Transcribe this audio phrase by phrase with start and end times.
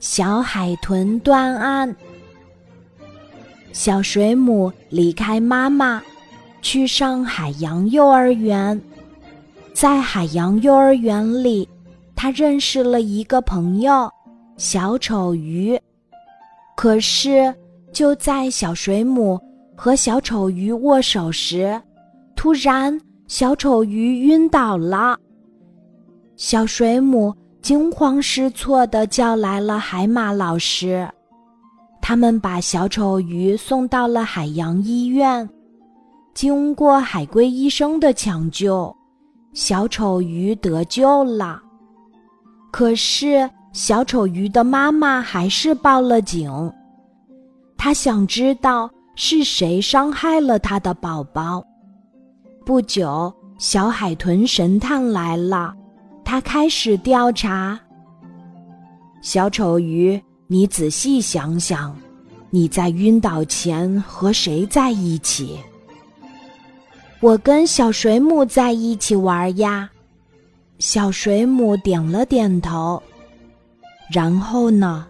[0.00, 1.94] 小海豚断案。
[3.72, 6.02] 小水母离开妈妈，
[6.60, 8.80] 去上海洋幼儿园。
[9.72, 11.66] 在海洋幼儿园里，
[12.14, 14.10] 他认识了一个朋友——
[14.58, 15.80] 小丑鱼。
[16.76, 17.54] 可是，
[17.92, 19.40] 就在小水母
[19.74, 21.80] 和小丑鱼握手时，
[22.36, 25.18] 突然小丑鱼晕倒了。
[26.36, 31.08] 小水母惊慌失措地叫来了海马老师。
[32.00, 35.48] 他们把小丑鱼送到了海洋医院，
[36.34, 38.94] 经过海龟医生的抢救，
[39.52, 41.62] 小丑鱼得救了。
[42.72, 46.50] 可是小丑鱼的妈妈还是报了警，
[47.78, 51.62] 她想知道是谁伤害了她的宝宝。
[52.66, 55.72] 不久，小海豚神探来了，
[56.32, 57.78] 他开始调查。
[59.20, 60.18] 小丑鱼。
[60.46, 61.94] 你仔细想想，
[62.48, 65.58] 你在晕倒前和谁在一起？
[67.20, 69.90] 我跟小水母在一起玩呀。
[70.78, 73.02] 小水母点了点头。
[74.10, 75.06] 然后呢？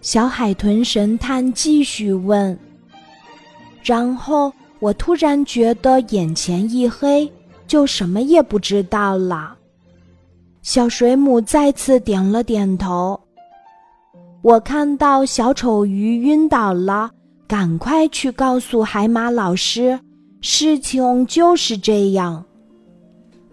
[0.00, 2.58] 小海豚神探继续问。
[3.84, 7.32] 然后我突然觉得眼前一黑，
[7.68, 9.58] 就什么也不知道了。
[10.62, 13.18] 小水母再次点了点头。
[14.42, 17.10] 我看到小丑鱼晕倒了，
[17.48, 19.98] 赶快去告诉海马老师，
[20.40, 22.44] 事情就是这样。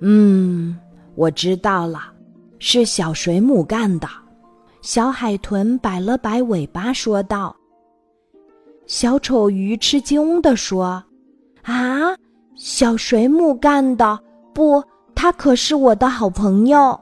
[0.01, 0.77] 嗯，
[1.15, 1.99] 我知道了，
[2.59, 4.07] 是小水母干的。
[4.81, 7.55] 小海豚摆了摆尾巴说道。
[8.85, 11.03] 小丑鱼吃惊地说
[11.63, 12.15] ：“啊，
[12.55, 14.19] 小水母干的？
[14.53, 14.83] 不，
[15.21, 16.97] 他可是我的好朋友。”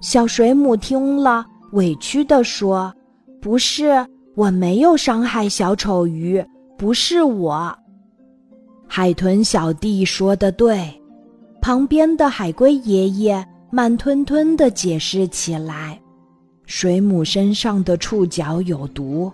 [0.00, 1.44] 小水母听了。
[1.72, 2.92] 委屈地说
[3.42, 6.42] ：“不是，我没有伤害小丑鱼，
[6.78, 7.78] 不是我。”
[8.88, 11.00] 海豚小弟说的对，
[11.60, 16.00] 旁边的海龟爷爷慢吞吞地解释起来
[16.64, 19.30] ：“水母身上的触角有毒，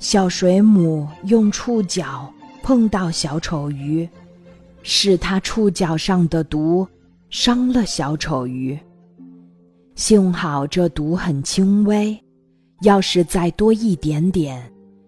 [0.00, 2.28] 小水母用触角
[2.64, 4.06] 碰到小丑鱼，
[4.82, 6.86] 是它触角上的毒
[7.32, 8.78] 伤了小丑鱼。”
[9.96, 12.16] 幸好这毒很轻微，
[12.82, 14.62] 要是再多一点点，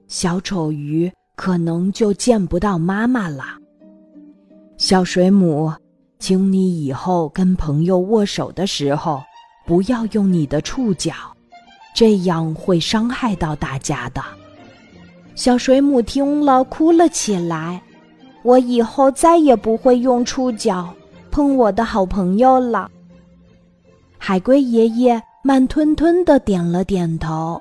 [0.09, 3.45] 小丑鱼可能就见不到妈妈了。
[4.79, 5.71] 小水母，
[6.19, 9.23] 请你以后跟朋友握手的时候，
[9.67, 11.12] 不要用你的触角，
[11.95, 14.23] 这样会伤害到大家的。
[15.35, 17.83] 小水母听了，哭了起来。
[18.43, 20.95] 我以后再也不会用触角
[21.34, 22.89] 碰我的好朋友了。
[24.17, 27.61] 海龟爷爷慢吞吞的点了点头。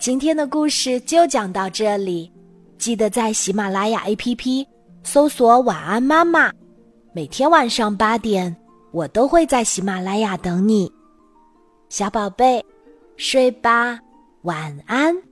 [0.00, 2.28] 今天的故事就讲到这里，
[2.78, 4.66] 记得在喜马拉雅 APP
[5.04, 6.52] 搜索“晚安妈妈”，
[7.14, 8.54] 每天晚上八点，
[8.90, 10.92] 我都会在喜马拉雅等你，
[11.88, 12.60] 小宝贝，
[13.16, 14.00] 睡吧，
[14.42, 15.29] 晚安。